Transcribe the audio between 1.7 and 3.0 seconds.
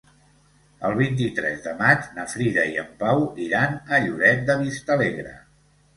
maig na Frida i en